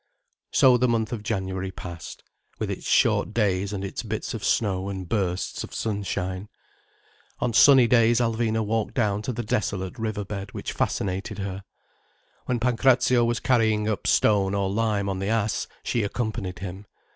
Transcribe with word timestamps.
So 0.51 0.77
the 0.77 0.87
month 0.87 1.13
of 1.13 1.21
January 1.21 1.69
passed, 1.69 2.23
with 2.57 2.71
its 2.71 2.87
short 2.89 3.35
days 3.35 3.71
and 3.71 3.85
its 3.85 4.01
bits 4.01 4.33
of 4.33 4.43
snow 4.43 4.89
and 4.89 5.07
bursts 5.07 5.63
of 5.63 5.75
sunshine. 5.75 6.49
On 7.37 7.53
sunny 7.53 7.85
days 7.85 8.19
Alvina 8.19 8.65
walked 8.65 8.95
down 8.95 9.21
to 9.21 9.31
the 9.31 9.43
desolate 9.43 9.99
river 9.99 10.25
bed, 10.25 10.53
which 10.53 10.73
fascinated 10.73 11.37
her. 11.37 11.63
When 12.47 12.59
Pancrazio 12.59 13.23
was 13.23 13.39
carrying 13.39 13.87
up 13.87 14.07
stone 14.07 14.55
or 14.55 14.71
lime 14.71 15.07
on 15.07 15.19
the 15.19 15.27
ass, 15.29 15.67
she 15.83 16.01
accompanied 16.01 16.57
him. 16.57 16.87